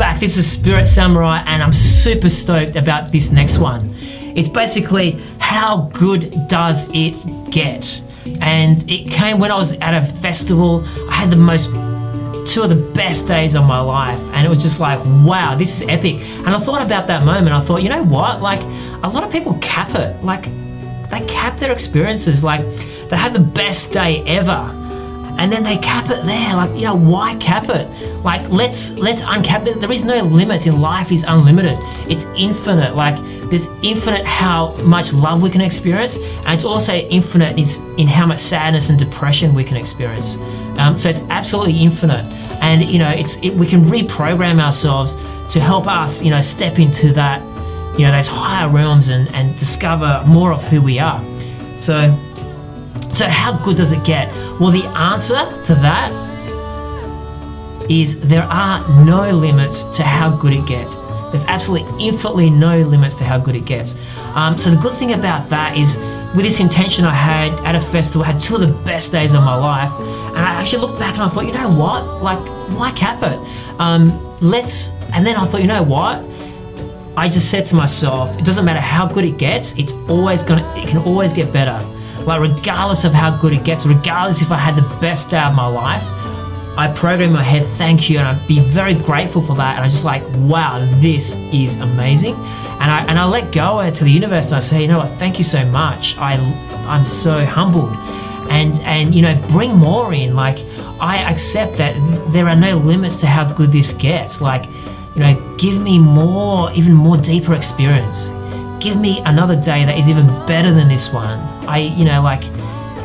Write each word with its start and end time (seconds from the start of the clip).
back. 0.00 0.18
This 0.18 0.38
is 0.38 0.50
Spirit 0.50 0.86
Samurai, 0.86 1.42
and 1.44 1.62
I'm 1.62 1.74
super 1.74 2.30
stoked 2.30 2.74
about 2.74 3.12
this 3.12 3.30
next 3.32 3.58
one. 3.58 3.94
It's 4.34 4.48
basically 4.48 5.22
how 5.38 5.90
good 5.92 6.48
does 6.48 6.88
it 6.94 7.12
get? 7.50 8.00
And 8.40 8.82
it 8.90 9.10
came 9.10 9.38
when 9.38 9.52
I 9.52 9.58
was 9.58 9.74
at 9.74 9.92
a 9.92 10.00
festival. 10.00 10.82
I 11.10 11.16
had 11.16 11.30
the 11.30 11.36
most 11.36 11.66
two 12.50 12.62
of 12.62 12.70
the 12.70 12.92
best 12.94 13.28
days 13.28 13.54
of 13.54 13.66
my 13.66 13.78
life, 13.78 14.18
and 14.32 14.46
it 14.46 14.48
was 14.48 14.62
just 14.62 14.80
like, 14.80 14.98
wow, 15.22 15.54
this 15.54 15.82
is 15.82 15.86
epic. 15.86 16.22
And 16.22 16.48
I 16.48 16.58
thought 16.58 16.80
about 16.80 17.06
that 17.08 17.22
moment. 17.22 17.54
I 17.54 17.60
thought, 17.60 17.82
you 17.82 17.90
know 17.90 18.02
what? 18.02 18.40
Like, 18.40 18.60
a 19.04 19.08
lot 19.08 19.22
of 19.22 19.30
people 19.30 19.58
cap 19.60 19.94
it. 19.94 20.24
Like, 20.24 20.44
they 21.10 21.22
cap 21.26 21.58
their 21.58 21.72
experiences. 21.72 22.42
Like, 22.42 22.62
they 23.10 23.18
have 23.18 23.34
the 23.34 23.40
best 23.40 23.92
day 23.92 24.22
ever 24.22 24.74
and 25.38 25.52
then 25.52 25.62
they 25.62 25.76
cap 25.78 26.10
it 26.10 26.24
there. 26.24 26.54
Like, 26.54 26.74
you 26.74 26.84
know, 26.84 26.94
why 26.94 27.36
cap 27.36 27.68
it? 27.68 27.88
Like, 28.24 28.48
let's 28.50 28.90
let's 28.92 29.22
uncap 29.22 29.66
it. 29.66 29.80
There 29.80 29.92
is 29.92 30.04
no 30.04 30.22
limits 30.22 30.66
in 30.66 30.80
life. 30.80 31.12
is 31.12 31.24
unlimited. 31.26 31.78
It's 32.10 32.24
infinite. 32.36 32.94
Like, 32.94 33.16
there's 33.50 33.66
infinite 33.82 34.24
how 34.24 34.74
much 34.82 35.12
love 35.12 35.42
we 35.42 35.50
can 35.50 35.60
experience, 35.60 36.16
and 36.16 36.54
it's 36.54 36.64
also 36.64 36.94
infinite 36.94 37.58
is 37.58 37.78
in 37.98 38.06
how 38.06 38.26
much 38.26 38.38
sadness 38.38 38.90
and 38.90 38.98
depression 38.98 39.54
we 39.54 39.64
can 39.64 39.76
experience. 39.76 40.36
Um, 40.78 40.96
so 40.96 41.08
it's 41.08 41.20
absolutely 41.30 41.78
infinite, 41.78 42.24
and 42.62 42.84
you 42.84 42.98
know, 42.98 43.10
it's 43.10 43.36
it, 43.38 43.50
we 43.54 43.66
can 43.66 43.84
reprogram 43.84 44.60
ourselves 44.60 45.16
to 45.52 45.60
help 45.60 45.88
us, 45.88 46.22
you 46.22 46.30
know, 46.30 46.40
step 46.40 46.78
into 46.78 47.12
that, 47.14 47.42
you 47.98 48.06
know, 48.06 48.12
those 48.12 48.28
higher 48.28 48.68
realms 48.68 49.08
and 49.08 49.28
and 49.34 49.58
discover 49.58 50.22
more 50.26 50.52
of 50.52 50.62
who 50.64 50.80
we 50.80 51.00
are. 51.00 51.20
So 51.76 52.16
so, 53.12 53.28
how 53.28 53.52
good 53.52 53.76
does 53.76 53.92
it 53.92 54.02
get? 54.04 54.28
Well, 54.60 54.70
the 54.70 54.84
answer 54.96 55.44
to 55.64 55.74
that 55.76 56.10
is 57.90 58.20
there 58.20 58.44
are 58.44 59.04
no 59.04 59.30
limits 59.30 59.82
to 59.96 60.02
how 60.02 60.30
good 60.30 60.52
it 60.52 60.66
gets. 60.66 60.94
There's 61.30 61.44
absolutely 61.44 62.06
infinitely 62.06 62.50
no 62.50 62.80
limits 62.80 63.14
to 63.16 63.24
how 63.24 63.38
good 63.38 63.56
it 63.56 63.64
gets. 63.64 63.94
Um, 64.34 64.56
so, 64.58 64.70
the 64.70 64.76
good 64.76 64.96
thing 64.96 65.12
about 65.12 65.50
that 65.50 65.76
is, 65.76 65.96
with 66.34 66.44
this 66.44 66.60
intention 66.60 67.04
I 67.04 67.14
had 67.14 67.52
at 67.64 67.74
a 67.74 67.80
festival, 67.80 68.22
I 68.22 68.32
had 68.32 68.40
two 68.40 68.54
of 68.54 68.60
the 68.60 68.72
best 68.84 69.12
days 69.12 69.34
of 69.34 69.42
my 69.42 69.56
life. 69.56 69.92
And 70.00 70.38
I 70.38 70.54
actually 70.60 70.82
looked 70.82 70.98
back 70.98 71.14
and 71.14 71.22
I 71.22 71.28
thought, 71.28 71.44
you 71.44 71.52
know 71.52 71.68
what? 71.68 72.22
Like, 72.22 72.38
why 72.78 72.92
cap 72.92 73.22
it? 73.22 73.38
Um, 73.80 74.38
let's, 74.40 74.90
and 75.12 75.26
then 75.26 75.36
I 75.36 75.44
thought, 75.46 75.60
you 75.60 75.66
know 75.66 75.82
what? 75.82 76.24
I 77.16 77.28
just 77.28 77.50
said 77.50 77.66
to 77.66 77.74
myself, 77.74 78.38
it 78.38 78.44
doesn't 78.44 78.64
matter 78.64 78.80
how 78.80 79.06
good 79.06 79.24
it 79.24 79.36
gets, 79.36 79.76
it's 79.76 79.92
always 80.08 80.42
gonna, 80.42 80.66
it 80.76 80.88
can 80.88 80.98
always 80.98 81.32
get 81.32 81.52
better. 81.52 81.84
Like, 82.26 82.40
regardless 82.40 83.04
of 83.04 83.12
how 83.12 83.36
good 83.36 83.52
it 83.52 83.64
gets, 83.64 83.86
regardless 83.86 84.42
if 84.42 84.50
I 84.50 84.56
had 84.56 84.76
the 84.76 84.96
best 85.00 85.30
day 85.30 85.40
of 85.40 85.54
my 85.54 85.66
life, 85.66 86.02
I 86.76 86.92
program 86.94 87.32
my 87.32 87.42
head, 87.42 87.66
thank 87.76 88.08
you, 88.08 88.18
and 88.18 88.28
I'd 88.28 88.48
be 88.48 88.60
very 88.60 88.94
grateful 88.94 89.42
for 89.42 89.54
that. 89.56 89.76
And 89.76 89.84
I'm 89.84 89.90
just 89.90 90.04
like, 90.04 90.22
wow, 90.36 90.78
this 91.00 91.36
is 91.52 91.76
amazing. 91.76 92.34
And 92.34 92.90
I 92.90 93.04
and 93.06 93.18
I 93.18 93.24
let 93.24 93.52
go 93.52 93.90
to 93.90 94.04
the 94.04 94.10
universe 94.10 94.46
and 94.46 94.56
I 94.56 94.60
say, 94.60 94.82
you 94.82 94.88
know 94.88 94.98
what, 94.98 95.10
thank 95.18 95.36
you 95.36 95.44
so 95.44 95.64
much. 95.66 96.16
I 96.16 96.36
I'm 96.88 97.06
so 97.06 97.44
humbled. 97.44 97.92
And 98.50 98.80
and 98.80 99.14
you 99.14 99.22
know, 99.22 99.34
bring 99.48 99.74
more 99.74 100.14
in. 100.14 100.34
Like 100.34 100.58
I 101.00 101.18
accept 101.30 101.76
that 101.78 101.94
there 102.32 102.48
are 102.48 102.56
no 102.56 102.76
limits 102.76 103.18
to 103.20 103.26
how 103.26 103.52
good 103.52 103.72
this 103.72 103.92
gets. 103.94 104.40
Like, 104.40 104.66
you 105.14 105.22
know, 105.22 105.56
give 105.58 105.80
me 105.80 105.98
more, 105.98 106.72
even 106.72 106.94
more 106.94 107.16
deeper 107.16 107.54
experience 107.54 108.30
give 108.80 108.96
me 108.96 109.20
another 109.20 109.56
day 109.56 109.84
that 109.84 109.98
is 109.98 110.08
even 110.08 110.26
better 110.46 110.72
than 110.72 110.88
this 110.88 111.12
one. 111.12 111.38
I, 111.68 111.78
you 111.78 112.04
know, 112.04 112.22
like, 112.22 112.42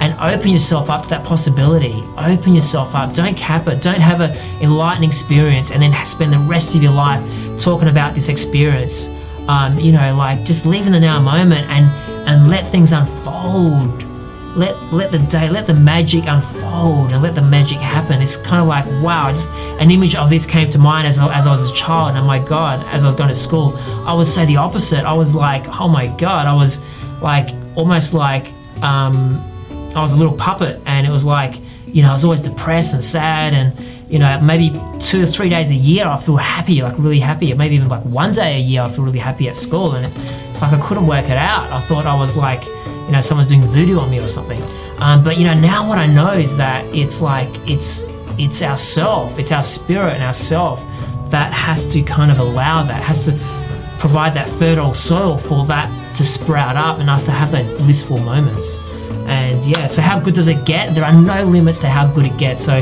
and 0.00 0.18
open 0.20 0.50
yourself 0.50 0.90
up 0.90 1.04
to 1.04 1.08
that 1.10 1.24
possibility. 1.24 2.02
Open 2.18 2.54
yourself 2.54 2.94
up. 2.94 3.14
Don't 3.14 3.36
cap 3.36 3.66
it. 3.68 3.82
Don't 3.82 4.00
have 4.00 4.20
an 4.20 4.36
enlightening 4.62 5.08
experience 5.08 5.70
and 5.70 5.82
then 5.82 6.06
spend 6.06 6.32
the 6.32 6.38
rest 6.38 6.74
of 6.74 6.82
your 6.82 6.92
life 6.92 7.22
talking 7.60 7.88
about 7.88 8.14
this 8.14 8.28
experience. 8.28 9.08
Um, 9.48 9.78
you 9.78 9.92
know, 9.92 10.14
like 10.16 10.44
just 10.44 10.66
live 10.66 10.86
in 10.86 10.92
the 10.92 11.00
now 11.00 11.20
moment 11.20 11.68
and 11.68 11.86
and 12.28 12.48
let 12.48 12.70
things 12.70 12.92
unfold 12.92 14.11
let 14.56 14.80
let 14.92 15.10
the 15.10 15.18
day, 15.18 15.48
let 15.48 15.66
the 15.66 15.74
magic 15.74 16.24
unfold 16.26 17.12
and 17.12 17.22
let 17.22 17.34
the 17.34 17.42
magic 17.42 17.78
happen. 17.78 18.20
It's 18.20 18.36
kind 18.36 18.60
of 18.60 18.68
like 18.68 18.84
wow, 19.02 19.30
just 19.30 19.48
an 19.50 19.90
image 19.90 20.14
of 20.14 20.30
this 20.30 20.46
came 20.46 20.68
to 20.70 20.78
mind 20.78 21.06
as, 21.06 21.18
as 21.18 21.46
I 21.46 21.50
was 21.50 21.70
a 21.70 21.74
child, 21.74 22.16
and 22.16 22.26
my 22.26 22.38
God, 22.38 22.84
as 22.86 23.04
I 23.04 23.06
was 23.06 23.16
going 23.16 23.28
to 23.28 23.34
school, 23.34 23.76
I 24.06 24.14
would 24.14 24.26
say 24.26 24.44
the 24.44 24.56
opposite. 24.56 25.04
I 25.04 25.12
was 25.12 25.34
like, 25.34 25.64
oh 25.80 25.88
my 25.88 26.06
God, 26.18 26.46
I 26.46 26.54
was 26.54 26.80
like 27.20 27.54
almost 27.76 28.14
like 28.14 28.52
um, 28.82 29.36
I 29.94 30.02
was 30.02 30.12
a 30.12 30.16
little 30.16 30.36
puppet, 30.36 30.80
and 30.86 31.06
it 31.06 31.10
was 31.10 31.24
like 31.24 31.60
you 31.86 32.02
know 32.02 32.10
I 32.10 32.12
was 32.12 32.24
always 32.24 32.42
depressed 32.42 32.94
and 32.94 33.02
sad 33.02 33.54
and 33.54 33.76
you 34.12 34.18
know, 34.18 34.38
maybe 34.42 34.78
two 35.00 35.22
or 35.22 35.26
three 35.26 35.48
days 35.48 35.70
a 35.70 35.74
year 35.74 36.06
I 36.06 36.20
feel 36.20 36.36
happy, 36.36 36.82
like 36.82 36.94
really 36.98 37.18
happy. 37.18 37.50
Or 37.50 37.56
maybe 37.56 37.76
even 37.76 37.88
like 37.88 38.04
one 38.04 38.34
day 38.34 38.56
a 38.56 38.58
year 38.58 38.82
I 38.82 38.90
feel 38.90 39.04
really 39.04 39.18
happy 39.18 39.48
at 39.48 39.56
school. 39.56 39.92
And 39.92 40.06
it's 40.50 40.60
like 40.60 40.74
I 40.74 40.86
couldn't 40.86 41.06
work 41.06 41.24
it 41.30 41.38
out. 41.38 41.72
I 41.72 41.80
thought 41.86 42.04
I 42.04 42.14
was 42.14 42.36
like, 42.36 42.62
you 43.12 43.18
know, 43.18 43.20
someone's 43.20 43.48
doing 43.48 43.60
voodoo 43.60 43.98
on 43.98 44.10
me 44.10 44.18
or 44.20 44.26
something. 44.26 44.62
Um, 44.98 45.22
but 45.22 45.36
you 45.36 45.44
know, 45.44 45.52
now 45.52 45.86
what 45.86 45.98
I 45.98 46.06
know 46.06 46.32
is 46.32 46.56
that 46.56 46.86
it's 46.94 47.20
like 47.20 47.50
it's 47.68 48.04
it's 48.38 48.62
our 48.62 48.76
self, 48.78 49.38
it's 49.38 49.52
our 49.52 49.62
spirit 49.62 50.14
and 50.14 50.22
our 50.22 50.32
self 50.32 50.80
that 51.30 51.52
has 51.52 51.86
to 51.88 52.00
kind 52.02 52.30
of 52.30 52.38
allow 52.38 52.82
that, 52.84 53.02
has 53.02 53.26
to 53.26 53.32
provide 53.98 54.32
that 54.32 54.48
fertile 54.58 54.94
soil 54.94 55.36
for 55.36 55.66
that 55.66 55.90
to 56.16 56.24
sprout 56.24 56.76
up 56.76 57.00
and 57.00 57.10
us 57.10 57.24
to 57.24 57.32
have 57.32 57.52
those 57.52 57.68
blissful 57.68 58.16
moments. 58.18 58.78
And 59.26 59.62
yeah, 59.66 59.88
so 59.88 60.00
how 60.00 60.18
good 60.18 60.32
does 60.32 60.48
it 60.48 60.64
get? 60.64 60.94
There 60.94 61.04
are 61.04 61.12
no 61.12 61.44
limits 61.44 61.80
to 61.80 61.88
how 61.90 62.06
good 62.06 62.24
it 62.24 62.38
gets. 62.38 62.64
So 62.64 62.80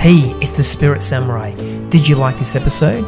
Hey, 0.00 0.32
it's 0.40 0.52
the 0.52 0.64
Spirit 0.64 1.04
Samurai. 1.04 1.52
Did 1.90 2.08
you 2.08 2.16
like 2.16 2.36
this 2.38 2.56
episode? 2.56 3.04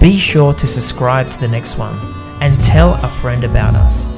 Be 0.00 0.16
sure 0.16 0.54
to 0.54 0.66
subscribe 0.66 1.30
to 1.30 1.40
the 1.40 1.48
next 1.48 1.76
one 1.76 1.98
and 2.40 2.58
tell 2.60 2.94
a 3.02 3.08
friend 3.08 3.44
about 3.44 3.74
us. 3.74 4.08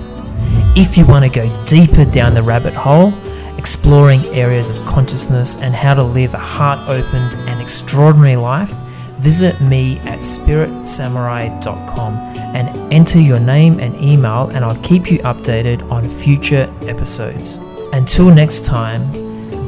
If 0.76 0.96
you 0.96 1.04
want 1.06 1.24
to 1.24 1.30
go 1.30 1.64
deeper 1.64 2.04
down 2.04 2.34
the 2.34 2.42
rabbit 2.42 2.74
hole, 2.74 3.12
exploring 3.58 4.24
areas 4.26 4.70
of 4.70 4.78
consciousness 4.86 5.56
and 5.56 5.74
how 5.74 5.94
to 5.94 6.02
live 6.02 6.34
a 6.34 6.38
heart 6.38 6.78
opened 6.88 7.34
and 7.48 7.60
extraordinary 7.60 8.36
life, 8.36 8.72
visit 9.18 9.60
me 9.60 9.98
at 10.00 10.20
spiritsamurai.com 10.20 12.14
and 12.54 12.92
enter 12.92 13.20
your 13.20 13.40
name 13.40 13.80
and 13.80 13.94
email, 14.02 14.48
and 14.50 14.64
I'll 14.64 14.80
keep 14.82 15.10
you 15.10 15.18
updated 15.20 15.90
on 15.90 16.08
future 16.08 16.72
episodes. 16.82 17.56
Until 17.92 18.32
next 18.32 18.64
time, 18.64 19.10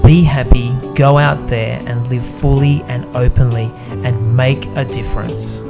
be 0.02 0.22
happy, 0.22 0.72
go 0.94 1.18
out 1.18 1.48
there 1.48 1.82
and 1.86 2.06
live 2.08 2.24
fully 2.24 2.82
and 2.84 3.04
openly 3.16 3.70
and 4.04 4.36
make 4.36 4.66
a 4.76 4.84
difference. 4.84 5.62